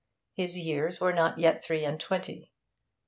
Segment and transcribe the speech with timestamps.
[0.33, 2.51] His years were not yet three and twenty.